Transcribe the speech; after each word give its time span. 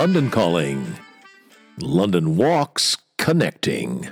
London 0.00 0.30
Calling. 0.30 0.96
London 1.78 2.34
Walks 2.38 2.96
Connecting. 3.18 4.08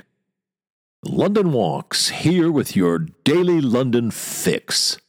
London 1.03 1.51
Walks 1.51 2.09
here 2.09 2.51
with 2.51 2.75
your 2.75 2.99
daily 2.99 3.59
London 3.59 4.11
fix. 4.11 4.99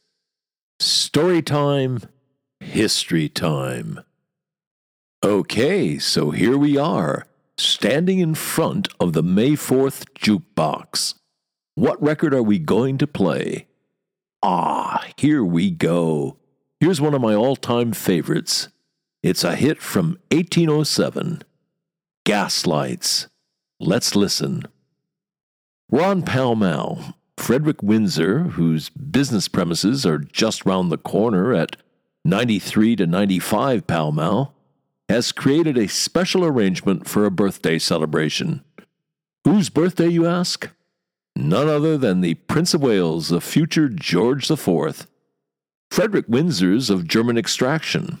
Story 0.79 1.43
time, 1.43 1.99
history 2.59 3.29
time. 3.29 3.99
Okay, 5.23 5.99
so 5.99 6.31
here 6.31 6.57
we 6.57 6.79
are, 6.79 7.27
standing 7.59 8.17
in 8.17 8.33
front 8.33 8.87
of 8.99 9.13
the 9.13 9.21
May 9.21 9.51
4th 9.51 10.05
jukebox. 10.15 11.13
What 11.75 12.01
record 12.01 12.33
are 12.33 12.41
we 12.41 12.57
going 12.57 12.97
to 12.97 13.05
play? 13.05 13.67
Ah, 14.41 15.05
here 15.15 15.45
we 15.45 15.69
go. 15.69 16.37
Here's 16.79 16.99
one 16.99 17.13
of 17.13 17.21
my 17.21 17.35
all 17.35 17.55
time 17.55 17.93
favorites. 17.93 18.69
It's 19.23 19.43
a 19.43 19.55
hit 19.55 19.79
from 19.79 20.17
1807 20.31 21.43
Gaslights. 22.25 23.27
Let's 23.79 24.15
listen. 24.15 24.63
Ron 25.91 26.23
Pall 26.23 26.55
Mall, 26.55 27.15
Frederick 27.37 27.83
Winsor, 27.83 28.39
whose 28.39 28.89
business 28.89 29.47
premises 29.47 30.07
are 30.07 30.17
just 30.17 30.65
round 30.65 30.91
the 30.91 30.97
corner 30.97 31.53
at 31.53 31.77
93 32.25 32.95
to 32.95 33.05
95 33.05 33.85
Pall 33.85 34.11
Mall, 34.11 34.55
has 35.07 35.31
created 35.31 35.77
a 35.77 35.87
special 35.87 36.43
arrangement 36.43 37.07
for 37.07 37.25
a 37.25 37.31
birthday 37.31 37.77
celebration. 37.77 38.63
Whose 39.43 39.69
birthday, 39.69 40.07
you 40.07 40.25
ask? 40.25 40.67
None 41.35 41.67
other 41.67 41.95
than 41.95 42.21
the 42.21 42.35
Prince 42.35 42.73
of 42.73 42.81
Wales, 42.81 43.29
the 43.29 43.41
future 43.41 43.87
George 43.87 44.49
IV. 44.49 45.05
Frederick 45.91 46.25
Winsor's 46.27 46.89
of 46.89 47.07
German 47.07 47.37
extraction, 47.37 48.19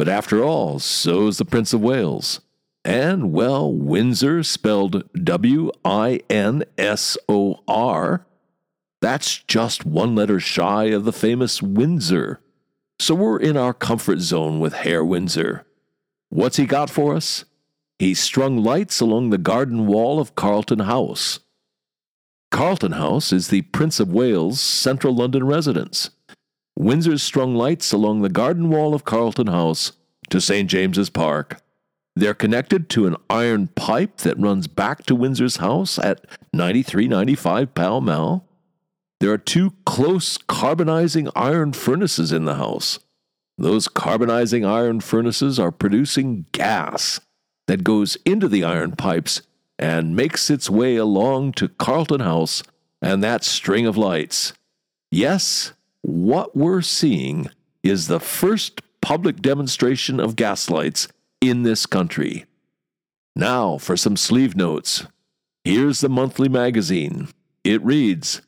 but 0.00 0.08
after 0.08 0.42
all, 0.42 0.78
so's 0.78 1.36
the 1.36 1.44
Prince 1.44 1.74
of 1.74 1.82
Wales. 1.82 2.40
And, 2.86 3.34
well, 3.34 3.70
Winsor, 3.70 4.42
spelled 4.44 5.04
W 5.12 5.70
I 5.84 6.20
N 6.30 6.64
S 6.78 7.18
O 7.28 7.60
R, 7.68 8.24
that's 9.02 9.40
just 9.40 9.84
one 9.84 10.14
letter 10.14 10.40
shy 10.40 10.84
of 10.84 11.04
the 11.04 11.12
famous 11.12 11.60
Windsor. 11.60 12.40
So 12.98 13.14
we're 13.14 13.40
in 13.40 13.58
our 13.58 13.74
comfort 13.74 14.20
zone 14.20 14.58
with 14.58 14.72
Herr 14.72 15.04
Winsor. 15.04 15.66
What's 16.30 16.56
he 16.56 16.64
got 16.64 16.88
for 16.88 17.14
us? 17.14 17.44
He 17.98 18.14
strung 18.14 18.56
lights 18.56 19.02
along 19.02 19.28
the 19.28 19.36
garden 19.36 19.86
wall 19.86 20.18
of 20.18 20.34
Carlton 20.34 20.78
House. 20.78 21.40
Carlton 22.50 22.92
House 22.92 23.34
is 23.34 23.48
the 23.48 23.60
Prince 23.60 24.00
of 24.00 24.10
Wales' 24.10 24.62
central 24.62 25.14
London 25.14 25.44
residence. 25.44 26.08
Winsor 26.80 27.18
strung 27.18 27.54
lights 27.54 27.92
along 27.92 28.22
the 28.22 28.30
garden 28.30 28.70
wall 28.70 28.94
of 28.94 29.04
Carlton 29.04 29.48
House 29.48 29.92
to 30.30 30.40
St. 30.40 30.66
James's 30.66 31.10
Park. 31.10 31.60
They're 32.16 32.32
connected 32.32 32.88
to 32.90 33.06
an 33.06 33.16
iron 33.28 33.68
pipe 33.68 34.16
that 34.18 34.40
runs 34.40 34.66
back 34.66 35.04
to 35.04 35.14
Winsor's 35.14 35.56
house 35.56 35.98
at 35.98 36.24
9395 36.54 37.74
Pall 37.74 38.00
Mall. 38.00 38.48
There 39.20 39.30
are 39.30 39.36
two 39.36 39.74
close 39.84 40.38
carbonizing 40.38 41.30
iron 41.36 41.74
furnaces 41.74 42.32
in 42.32 42.46
the 42.46 42.54
house. 42.54 42.98
Those 43.58 43.86
carbonizing 43.86 44.64
iron 44.64 45.00
furnaces 45.00 45.58
are 45.58 45.70
producing 45.70 46.46
gas 46.52 47.20
that 47.66 47.84
goes 47.84 48.16
into 48.24 48.48
the 48.48 48.64
iron 48.64 48.92
pipes 48.92 49.42
and 49.78 50.16
makes 50.16 50.48
its 50.48 50.70
way 50.70 50.96
along 50.96 51.52
to 51.52 51.68
Carlton 51.68 52.20
House 52.20 52.62
and 53.02 53.22
that 53.22 53.44
string 53.44 53.86
of 53.86 53.98
lights. 53.98 54.54
Yes, 55.10 55.74
what 56.02 56.56
we're 56.56 56.82
seeing 56.82 57.48
is 57.82 58.06
the 58.06 58.20
first 58.20 58.82
public 59.00 59.40
demonstration 59.40 60.20
of 60.20 60.36
gaslights 60.36 61.08
in 61.40 61.62
this 61.62 61.86
country. 61.86 62.44
Now 63.34 63.78
for 63.78 63.96
some 63.96 64.16
sleeve 64.16 64.56
notes. 64.56 65.06
Here's 65.64 66.00
the 66.00 66.08
monthly 66.08 66.48
magazine. 66.48 67.28
It 67.64 67.84
reads 67.84 68.42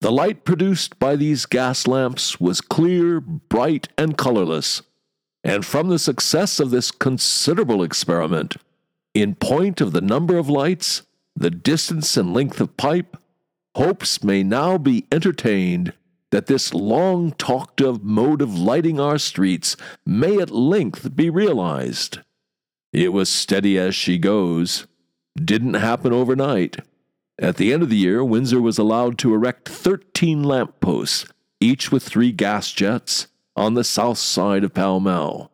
the 0.00 0.10
light 0.10 0.44
produced 0.44 0.98
by 0.98 1.16
these 1.16 1.44
gas 1.44 1.86
lamps 1.86 2.40
was 2.40 2.62
clear, 2.62 3.20
bright, 3.20 3.88
and 3.98 4.16
colorless, 4.16 4.80
and 5.44 5.64
from 5.64 5.88
the 5.88 5.98
success 5.98 6.58
of 6.58 6.70
this 6.70 6.90
considerable 6.90 7.82
experiment, 7.82 8.56
in 9.12 9.34
point 9.34 9.80
of 9.80 9.92
the 9.92 10.00
number 10.00 10.38
of 10.38 10.48
lights, 10.48 11.02
the 11.36 11.50
distance 11.50 12.16
and 12.16 12.32
length 12.32 12.60
of 12.62 12.78
pipe, 12.78 13.16
hopes 13.76 14.24
may 14.24 14.42
now 14.42 14.78
be 14.78 15.06
entertained 15.12 15.92
that 16.30 16.46
this 16.46 16.72
long 16.72 17.32
talked 17.32 17.80
of 17.80 18.04
mode 18.04 18.42
of 18.42 18.58
lighting 18.58 19.00
our 19.00 19.18
streets 19.18 19.76
may 20.06 20.38
at 20.38 20.50
length 20.50 21.14
be 21.16 21.28
realized. 21.28 22.18
It 22.92 23.12
was 23.12 23.28
steady 23.28 23.78
as 23.78 23.94
she 23.94 24.18
goes, 24.18 24.86
didn't 25.36 25.74
happen 25.74 26.12
overnight 26.12 26.78
at 27.40 27.56
the 27.56 27.72
end 27.72 27.82
of 27.82 27.88
the 27.88 27.96
year, 27.96 28.22
Winsor 28.22 28.60
was 28.60 28.76
allowed 28.76 29.16
to 29.18 29.32
erect 29.32 29.66
13 29.66 30.42
lamp 30.42 30.78
posts, 30.80 31.24
each 31.58 31.90
with 31.90 32.02
three 32.02 32.32
gas 32.32 32.70
jets, 32.70 33.28
on 33.56 33.72
the 33.72 33.82
south 33.82 34.18
side 34.18 34.62
of 34.62 34.74
Pall 34.74 35.00
Mall. 35.00 35.50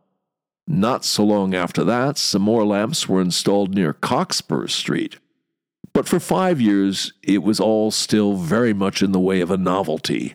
Not 0.66 1.04
so 1.04 1.22
long 1.25 1.54
after 1.54 1.84
that, 1.84 2.19
some 2.19 2.43
more 2.43 2.66
lamps 2.66 3.08
were 3.08 3.20
installed 3.20 3.72
near 3.72 3.94
Cockspur 3.94 4.69
Street. 4.69 5.19
But 5.93 6.08
for 6.08 6.19
five 6.19 6.60
years, 6.60 7.12
it 7.22 7.44
was 7.44 7.60
all 7.60 7.93
still 7.93 8.34
very 8.34 8.75
much 8.75 9.00
in 9.00 9.12
the 9.12 9.20
way 9.20 9.41
of 9.41 9.53
a 9.53 9.56
novelty. 9.56 10.34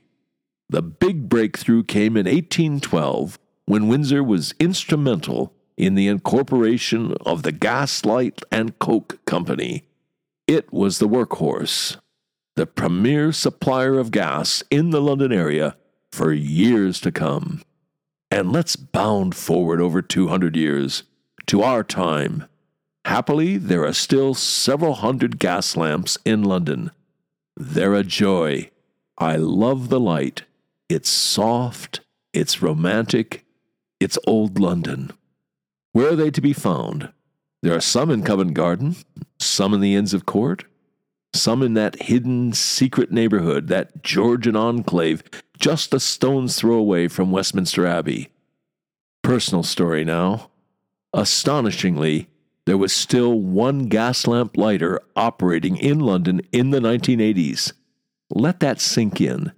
The 0.72 0.82
big 0.82 1.30
breakthrough 1.30 1.84
came 1.84 2.18
in 2.18 2.26
1812 2.26 3.38
when 3.66 3.88
Winsor 3.88 4.24
was 4.24 4.56
instrumental 4.60 5.54
in 5.78 5.96
the 5.96 6.08
incorporation 6.08 7.14
of 7.26 7.44
the 7.44 7.52
Gaslight 7.52 8.42
and 8.52 8.78
Coke 8.80 9.24
Company 9.26 9.84
it 10.52 10.74
was 10.74 11.00
the 11.00 11.08
workhorse, 11.08 11.96
the 12.58 12.66
premier 12.66 13.32
supplier 13.32 13.98
of 13.98 14.12
gas 14.12 14.64
in 14.70 14.90
the 14.90 15.02
London 15.02 15.32
area 15.32 15.78
for 16.12 16.34
years 16.34 17.00
to 17.00 17.12
come. 17.12 17.62
And 18.30 18.52
let's 18.52 18.76
bound 18.76 19.34
forward 19.34 19.80
over 19.80 20.02
200 20.02 20.58
years 20.58 21.04
to 21.46 21.64
our 21.64 21.86
time. 21.86 22.50
Happily, 23.06 23.56
there 23.56 23.86
are 23.86 23.94
still 23.94 24.34
several 24.34 24.96
hundred 24.96 25.40
gas 25.40 25.78
lamps 25.78 26.18
in 26.26 26.44
London. 26.44 26.92
They're 27.56 27.96
a 27.96 28.04
joy. 28.04 28.72
I 29.18 29.38
love 29.38 29.88
the 29.88 30.02
light. 30.02 30.44
It's 30.92 31.10
soft, 31.10 32.02
it's 32.34 32.62
romantic, 32.62 33.46
it's 34.02 34.20
old 34.28 34.60
London. 34.60 35.14
Where 35.94 36.10
are 36.10 36.16
they 36.18 36.32
to 36.32 36.42
be 36.42 36.52
found? 36.52 37.14
There 37.62 37.74
are 37.74 37.80
some 37.80 38.12
in 38.12 38.24
Covent 38.24 38.56
Garden, 38.56 38.98
some 39.40 39.74
in 39.74 39.80
the 39.80 39.96
Inns 39.96 40.14
of 40.14 40.26
Court, 40.26 40.66
some 41.34 41.64
in 41.64 41.76
that 41.76 42.02
hidden 42.02 42.52
secret 42.52 43.10
neighborhood, 43.10 43.70
that 43.70 44.04
Georgian 44.04 44.58
enclave 44.58 45.24
just 45.58 45.94
a 45.94 46.00
stone's 46.02 46.58
throw 46.58 46.76
away 46.76 47.08
from 47.08 47.32
Westminster 47.32 47.88
Abbey. 47.88 48.28
Personal 49.22 49.64
story 49.64 50.04
now. 50.04 50.50
Astonishingly, 51.14 52.28
there 52.66 52.78
was 52.78 52.92
still 52.92 53.40
one 53.40 53.86
gas 53.86 54.28
lamp 54.28 54.58
lighter 54.58 55.00
operating 55.16 55.78
in 55.78 56.02
London 56.02 56.42
in 56.52 56.72
the 56.72 56.82
1980s. 56.82 57.72
Let 58.30 58.60
that 58.60 58.82
sink 58.82 59.22
in. 59.22 59.54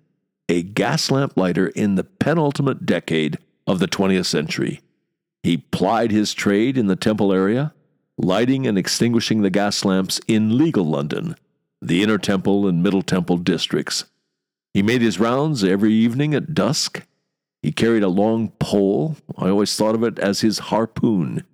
A 0.53 0.61
gas 0.61 1.09
lamp 1.09 1.35
lighter 1.35 1.69
in 1.69 1.95
the 1.95 2.03
penultimate 2.03 2.85
decade 2.85 3.39
of 3.65 3.79
the 3.79 3.87
20th 3.87 4.27
century. 4.27 4.81
He 5.41 5.57
plied 5.57 6.11
his 6.11 6.35
trade 6.35 6.77
in 6.77 6.85
the 6.85 6.95
Temple 6.95 7.33
area 7.33 7.73
lighting 8.19 8.67
and 8.67 8.77
extinguishing 8.77 9.41
the 9.41 9.49
gas 9.49 9.83
lamps 9.83 10.21
in 10.27 10.55
legal 10.55 10.85
London, 10.85 11.35
the 11.81 12.03
Inner 12.03 12.19
Temple 12.19 12.67
and 12.67 12.83
Middle 12.83 13.01
Temple 13.01 13.37
districts. 13.37 14.05
He 14.75 14.83
made 14.83 15.01
his 15.01 15.19
rounds 15.19 15.63
every 15.63 15.91
evening 15.91 16.35
at 16.35 16.53
dusk. 16.53 17.01
He 17.63 17.71
carried 17.71 18.03
a 18.03 18.07
long 18.07 18.49
pole. 18.59 19.17
I 19.35 19.49
always 19.49 19.75
thought 19.75 19.95
of 19.95 20.03
it 20.03 20.19
as 20.19 20.41
his 20.41 20.59
harpoon. 20.69 21.45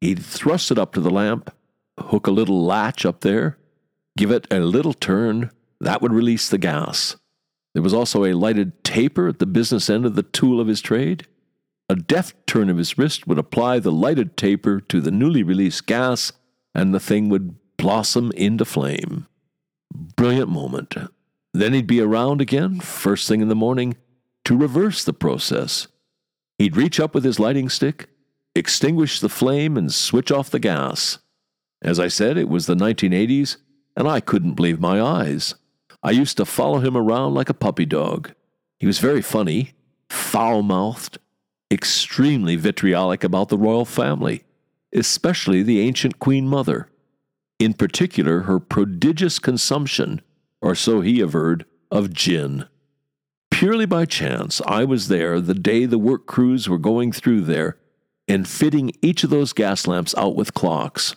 He'd 0.00 0.24
thrust 0.24 0.70
it 0.70 0.78
up 0.78 0.92
to 0.92 1.00
the 1.00 1.10
lamp, 1.10 1.52
hook 1.98 2.28
a 2.28 2.30
little 2.30 2.64
latch 2.64 3.04
up 3.04 3.22
there, 3.22 3.58
give 4.16 4.30
it 4.30 4.46
a 4.52 4.60
little 4.60 4.94
turn. 4.94 5.50
That 5.80 6.02
would 6.02 6.12
release 6.12 6.48
the 6.48 6.58
gas. 6.58 7.16
There 7.74 7.82
was 7.82 7.92
also 7.92 8.24
a 8.24 8.32
lighted 8.32 8.82
taper 8.84 9.28
at 9.28 9.40
the 9.40 9.46
business 9.46 9.90
end 9.90 10.06
of 10.06 10.14
the 10.14 10.22
tool 10.22 10.60
of 10.60 10.68
his 10.68 10.80
trade. 10.80 11.26
A 11.88 11.96
deft 11.96 12.46
turn 12.46 12.70
of 12.70 12.78
his 12.78 12.96
wrist 12.96 13.26
would 13.26 13.38
apply 13.38 13.78
the 13.78 13.92
lighted 13.92 14.36
taper 14.36 14.80
to 14.80 15.00
the 15.00 15.10
newly 15.10 15.42
released 15.42 15.86
gas, 15.86 16.32
and 16.74 16.94
the 16.94 17.00
thing 17.00 17.28
would 17.28 17.56
blossom 17.76 18.32
into 18.32 18.64
flame. 18.64 19.26
Brilliant 19.92 20.48
moment. 20.48 20.94
Then 21.52 21.72
he'd 21.72 21.86
be 21.86 22.00
around 22.00 22.40
again, 22.40 22.80
first 22.80 23.28
thing 23.28 23.40
in 23.40 23.48
the 23.48 23.54
morning, 23.54 23.96
to 24.44 24.56
reverse 24.56 25.04
the 25.04 25.12
process. 25.12 25.88
He'd 26.58 26.76
reach 26.76 26.98
up 27.00 27.14
with 27.14 27.24
his 27.24 27.38
lighting 27.38 27.68
stick, 27.68 28.08
extinguish 28.54 29.20
the 29.20 29.28
flame, 29.28 29.76
and 29.76 29.92
switch 29.92 30.30
off 30.30 30.50
the 30.50 30.58
gas. 30.58 31.18
As 31.82 31.98
I 32.00 32.08
said, 32.08 32.38
it 32.38 32.48
was 32.48 32.66
the 32.66 32.74
1980s, 32.74 33.56
and 33.96 34.08
I 34.08 34.20
couldn't 34.20 34.54
believe 34.54 34.80
my 34.80 35.00
eyes. 35.00 35.54
I 36.04 36.10
used 36.10 36.36
to 36.36 36.44
follow 36.44 36.78
him 36.78 36.96
around 36.96 37.34
like 37.34 37.48
a 37.48 37.54
puppy 37.54 37.86
dog. 37.86 38.32
He 38.78 38.86
was 38.86 38.98
very 38.98 39.22
funny, 39.22 39.72
foul 40.10 40.62
mouthed, 40.62 41.18
extremely 41.70 42.56
vitriolic 42.56 43.24
about 43.24 43.48
the 43.48 43.58
royal 43.58 43.86
family. 43.86 44.44
especially 44.94 45.62
the 45.62 45.80
ancient 45.80 46.18
Queen 46.18 46.46
Mother. 46.48 46.88
In 47.58 47.74
particular, 47.74 48.42
her 48.42 48.60
prodigious 48.60 49.38
consumption, 49.38 50.22
or 50.60 50.74
so 50.74 51.00
he 51.00 51.20
averred, 51.20 51.66
of 51.90 52.12
gin. 52.12 52.66
Purely 53.50 53.86
by 53.86 54.04
chance, 54.04 54.60
I 54.66 54.84
was 54.84 55.08
there 55.08 55.40
the 55.40 55.54
day 55.54 55.86
the 55.86 55.98
work 55.98 56.26
crews 56.26 56.68
were 56.68 56.78
going 56.78 57.12
through 57.12 57.42
there 57.42 57.76
and 58.26 58.48
fitting 58.48 58.92
each 59.02 59.22
of 59.22 59.30
those 59.30 59.52
gas 59.52 59.86
lamps 59.86 60.14
out 60.16 60.34
with 60.34 60.54
clocks, 60.54 61.14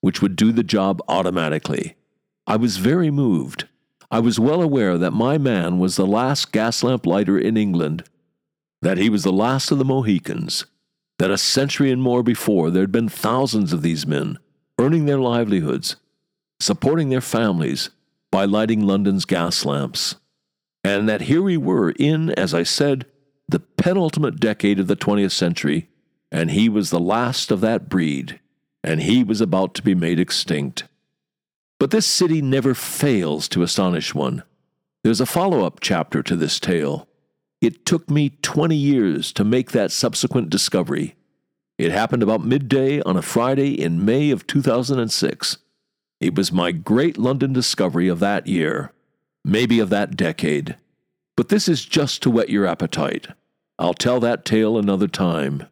which 0.00 0.20
would 0.20 0.36
do 0.36 0.52
the 0.52 0.64
job 0.64 1.00
automatically. 1.08 1.96
I 2.46 2.56
was 2.56 2.78
very 2.78 3.10
moved. 3.10 3.68
I 4.10 4.20
was 4.20 4.40
well 4.40 4.62
aware 4.62 4.96
that 4.96 5.12
my 5.12 5.36
man 5.36 5.78
was 5.78 5.96
the 5.96 6.06
last 6.06 6.50
gas 6.50 6.82
lamp 6.82 7.04
lighter 7.04 7.38
in 7.38 7.56
England, 7.56 8.04
that 8.80 8.98
he 8.98 9.10
was 9.10 9.22
the 9.22 9.32
last 9.32 9.70
of 9.70 9.78
the 9.78 9.84
Mohicans, 9.84 10.64
that 11.18 11.30
a 11.30 11.36
century 11.36 11.90
and 11.90 12.00
more 12.00 12.22
before 12.22 12.70
there 12.70 12.82
had 12.82 12.92
been 12.92 13.08
thousands 13.08 13.72
of 13.72 13.82
these 13.82 14.06
men 14.06 14.38
earning 14.78 15.04
their 15.04 15.18
livelihoods, 15.18 15.96
supporting 16.60 17.10
their 17.10 17.20
families 17.20 17.90
by 18.30 18.44
lighting 18.44 18.86
London's 18.86 19.24
gas 19.24 19.64
lamps, 19.64 20.16
and 20.84 21.08
that 21.08 21.22
here 21.22 21.42
we 21.42 21.56
were 21.56 21.90
in, 21.90 22.30
as 22.30 22.54
I 22.54 22.62
said, 22.62 23.04
the 23.48 23.60
penultimate 23.60 24.38
decade 24.38 24.78
of 24.78 24.86
the 24.86 24.96
20th 24.96 25.32
century, 25.32 25.88
and 26.30 26.50
he 26.50 26.68
was 26.68 26.90
the 26.90 27.00
last 27.00 27.50
of 27.50 27.60
that 27.60 27.88
breed, 27.88 28.40
and 28.84 29.02
he 29.02 29.24
was 29.24 29.40
about 29.40 29.74
to 29.74 29.82
be 29.82 29.94
made 29.94 30.20
extinct. 30.20 30.84
But 31.78 31.90
this 31.90 32.06
city 32.06 32.42
never 32.42 32.74
fails 32.74 33.48
to 33.48 33.62
astonish 33.62 34.14
one. 34.14 34.42
There's 35.04 35.20
a 35.20 35.26
follow 35.26 35.64
up 35.64 35.78
chapter 35.80 36.22
to 36.24 36.34
this 36.34 36.58
tale. 36.58 37.08
It 37.60 37.86
took 37.86 38.10
me 38.10 38.30
20 38.42 38.74
years 38.74 39.32
to 39.32 39.44
make 39.44 39.70
that 39.72 39.92
subsequent 39.92 40.50
discovery. 40.50 41.14
It 41.78 41.92
happened 41.92 42.24
about 42.24 42.44
midday 42.44 43.00
on 43.02 43.16
a 43.16 43.22
Friday 43.22 43.80
in 43.80 44.04
May 44.04 44.30
of 44.30 44.46
2006. 44.46 45.58
It 46.20 46.34
was 46.34 46.50
my 46.50 46.72
great 46.72 47.16
London 47.16 47.52
discovery 47.52 48.08
of 48.08 48.18
that 48.18 48.48
year, 48.48 48.92
maybe 49.44 49.78
of 49.78 49.88
that 49.90 50.16
decade. 50.16 50.76
But 51.36 51.48
this 51.48 51.68
is 51.68 51.84
just 51.84 52.22
to 52.22 52.30
whet 52.30 52.50
your 52.50 52.66
appetite. 52.66 53.28
I'll 53.78 53.94
tell 53.94 54.18
that 54.20 54.44
tale 54.44 54.76
another 54.76 55.06
time. 55.06 55.68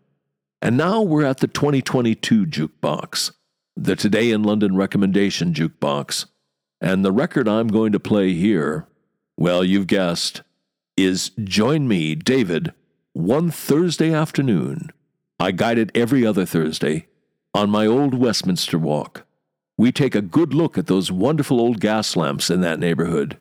And 0.63 0.77
now 0.77 1.03
we're 1.03 1.25
at 1.25 1.39
the 1.39 1.49
2022 1.49 2.47
jukebox, 2.47 3.33
the 3.77 3.95
Today 3.95 4.31
in 4.31 4.43
London 4.43 4.75
recommendation 4.75 5.53
jukebox. 5.53 6.27
And 6.81 7.05
the 7.05 7.13
record 7.13 7.47
I'm 7.47 7.69
going 7.69 7.93
to 7.93 8.01
play 8.01 8.33
here, 8.33 8.87
well, 9.37 9.63
you've 9.63 9.87
guessed, 9.87 10.43
is 10.97 11.31
Join 11.45 11.87
Me, 11.87 12.15
David, 12.15 12.73
one 13.13 13.51
Thursday 13.51 14.15
afternoon. 14.15 14.91
I 15.39 15.51
guide 15.51 15.77
it 15.77 15.91
every 15.95 16.25
other 16.25 16.47
Thursday 16.47 17.07
on 17.53 17.69
my 17.69 17.87
old 17.87 18.15
Westminster 18.15 18.79
walk. 18.79 19.27
We 19.77 19.93
take 19.93 20.15
a 20.15 20.23
good 20.23 20.55
look 20.55 20.79
at 20.79 20.87
those 20.87 21.13
wonderful 21.13 21.61
old 21.61 21.81
gas 21.81 22.17
lamps 22.17 22.49
in 22.49 22.63
that 22.63 22.81
neighborhood. 22.81 23.39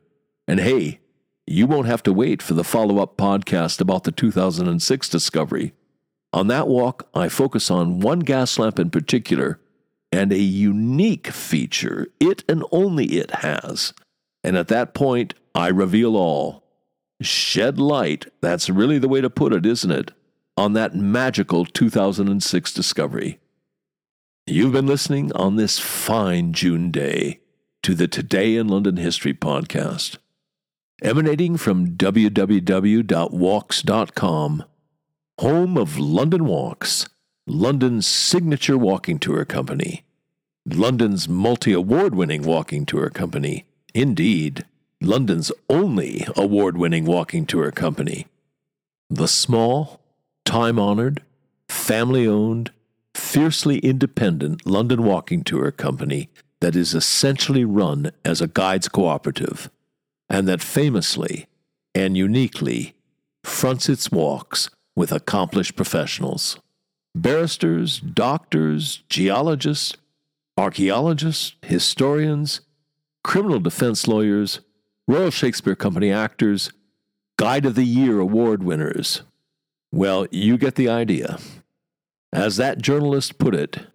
And 0.49 0.59
hey, 0.59 0.99
you 1.47 1.65
won't 1.65 1.87
have 1.87 2.03
to 2.03 2.13
wait 2.13 2.41
for 2.41 2.55
the 2.55 2.63
follow 2.65 2.99
up 2.99 3.15
podcast 3.15 3.79
about 3.79 4.03
the 4.03 4.11
2006 4.11 5.07
discovery. 5.07 5.73
On 6.33 6.47
that 6.47 6.67
walk, 6.67 7.07
I 7.13 7.29
focus 7.29 7.71
on 7.71 8.01
one 8.01 8.19
gas 8.19 8.59
lamp 8.59 8.79
in 8.79 8.89
particular 8.89 9.59
and 10.15 10.31
a 10.31 10.37
unique 10.37 11.27
feature 11.27 12.07
it 12.21 12.45
and 12.47 12.63
only 12.71 13.05
it 13.17 13.31
has. 13.31 13.93
And 14.43 14.55
at 14.55 14.69
that 14.69 14.93
point, 14.93 15.33
I 15.53 15.67
reveal 15.67 16.15
all 16.15 16.63
shed 17.21 17.77
light, 17.79 18.27
that's 18.41 18.69
really 18.69 18.97
the 18.97 19.09
way 19.09 19.21
to 19.21 19.29
put 19.29 19.53
it, 19.53 19.65
isn't 19.65 19.91
it, 19.91 20.11
on 20.57 20.73
that 20.73 20.95
magical 20.95 21.65
2006 21.65 22.73
discovery. 22.73 23.39
You've 24.47 24.73
been 24.73 24.87
listening 24.87 25.31
on 25.33 25.55
this 25.55 25.79
fine 25.79 26.53
June 26.53 26.91
day 26.91 27.39
to 27.83 27.93
the 27.93 28.07
Today 28.07 28.55
in 28.55 28.67
London 28.67 28.97
History 28.97 29.33
podcast, 29.33 30.17
emanating 31.01 31.57
from 31.57 31.95
www.walks.com, 31.95 33.03
home 35.39 35.77
of 35.77 35.97
London 35.97 36.45
Walks, 36.45 37.09
London's 37.47 38.07
signature 38.07 38.77
walking 38.77 39.19
tour 39.19 39.43
company, 39.45 40.04
London's 40.67 41.29
multi 41.29 41.73
award 41.73 42.15
winning 42.15 42.41
walking 42.41 42.85
tour 42.85 43.09
company, 43.11 43.65
indeed. 43.93 44.65
London's 44.99 45.51
only 45.69 46.25
award 46.35 46.75
winning 46.75 47.05
walking 47.05 47.45
tour 47.45 47.71
company. 47.71 48.25
The 49.09 49.27
small, 49.27 50.01
time 50.43 50.79
honored, 50.79 51.21
family 51.69 52.27
owned, 52.27 52.71
fiercely 53.13 53.77
independent 53.79 54.65
London 54.65 55.03
Walking 55.03 55.43
Tour 55.43 55.71
company 55.71 56.29
that 56.61 56.75
is 56.75 56.95
essentially 56.95 57.63
run 57.63 58.11
as 58.23 58.41
a 58.41 58.47
guides 58.47 58.87
cooperative, 58.87 59.69
and 60.29 60.47
that 60.47 60.61
famously 60.61 61.45
and 61.93 62.17
uniquely 62.17 62.95
fronts 63.43 63.87
its 63.87 64.11
walks 64.11 64.69
with 64.95 65.11
accomplished 65.11 65.75
professionals. 65.75 66.57
Barristers, 67.13 67.99
doctors, 67.99 69.03
geologists, 69.09 69.95
archaeologists, 70.57 71.55
historians, 71.61 72.61
criminal 73.23 73.59
defense 73.59 74.07
lawyers, 74.07 74.61
Royal 75.07 75.31
Shakespeare 75.31 75.75
Company 75.75 76.11
actors, 76.11 76.71
Guide 77.37 77.65
of 77.65 77.75
the 77.75 77.83
Year 77.83 78.19
award 78.19 78.63
winners. 78.63 79.23
Well, 79.91 80.27
you 80.31 80.57
get 80.57 80.75
the 80.75 80.89
idea. 80.89 81.37
As 82.31 82.57
that 82.57 82.81
journalist 82.81 83.37
put 83.37 83.55
it, 83.55 83.87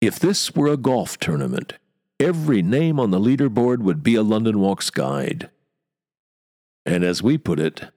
if 0.00 0.18
this 0.18 0.54
were 0.54 0.68
a 0.68 0.76
golf 0.76 1.18
tournament, 1.18 1.74
every 2.20 2.62
name 2.62 3.00
on 3.00 3.10
the 3.10 3.18
leaderboard 3.18 3.78
would 3.78 4.02
be 4.02 4.14
a 4.14 4.22
London 4.22 4.60
Walks 4.60 4.90
guide. 4.90 5.50
And 6.84 7.04
as 7.04 7.22
we 7.22 7.38
put 7.38 7.58
it, 7.58 7.90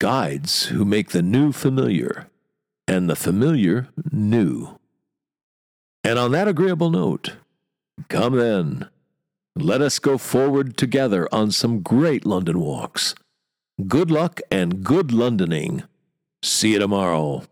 guides 0.00 0.66
who 0.66 0.84
make 0.84 1.10
the 1.10 1.22
new 1.22 1.52
familiar 1.52 2.28
and 2.88 3.08
the 3.08 3.16
familiar 3.16 3.88
new. 4.10 4.78
And 6.06 6.20
on 6.20 6.30
that 6.30 6.46
agreeable 6.46 6.90
note, 6.90 7.32
come 8.08 8.36
then. 8.36 8.88
Let 9.56 9.80
us 9.80 9.98
go 9.98 10.18
forward 10.18 10.76
together 10.76 11.28
on 11.32 11.50
some 11.50 11.80
great 11.80 12.24
London 12.24 12.60
walks. 12.60 13.16
Good 13.88 14.08
luck 14.08 14.40
and 14.48 14.84
good 14.84 15.08
Londoning. 15.08 15.82
See 16.44 16.74
you 16.74 16.78
tomorrow. 16.78 17.42